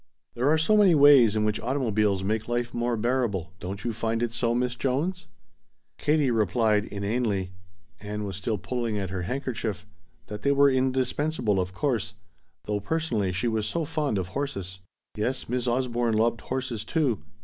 "There 0.33 0.49
are 0.49 0.57
so 0.57 0.75
many 0.75 0.95
ways 0.95 1.35
in 1.35 1.45
which 1.45 1.59
automobiles 1.59 2.23
make 2.23 2.47
life 2.47 2.73
more 2.73 2.97
bearable, 2.97 3.53
don't 3.59 3.83
you 3.83 3.93
find 3.93 4.23
it 4.23 4.31
so, 4.31 4.55
Miss 4.55 4.73
Jones?" 4.75 5.27
Katie 5.99 6.31
replied, 6.31 6.85
inanely 6.85 7.51
Ann 7.99 8.23
was 8.23 8.35
still 8.35 8.57
pulling 8.57 8.97
at 8.97 9.11
her 9.11 9.21
handkerchief 9.21 9.85
that 10.25 10.41
they 10.41 10.51
were 10.51 10.71
indispensable, 10.71 11.59
of 11.59 11.75
course, 11.75 12.15
though 12.63 12.79
personally 12.79 13.31
she 13.31 13.47
was 13.47 13.67
so 13.67 13.85
fond 13.85 14.17
of 14.17 14.29
horses. 14.29 14.79
Yes, 15.15 15.47
Miss 15.47 15.67
Osborne 15.67 16.15
loved 16.17 16.41
horses 16.41 16.83
too. 16.83 17.21